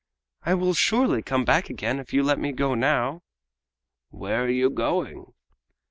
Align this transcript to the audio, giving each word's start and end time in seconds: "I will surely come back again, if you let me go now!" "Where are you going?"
"I 0.41 0.55
will 0.55 0.73
surely 0.73 1.21
come 1.21 1.45
back 1.45 1.69
again, 1.69 1.99
if 1.99 2.11
you 2.11 2.23
let 2.23 2.39
me 2.39 2.53
go 2.53 2.73
now!" 2.73 3.21
"Where 4.09 4.43
are 4.45 4.49
you 4.49 4.71
going?" 4.71 5.27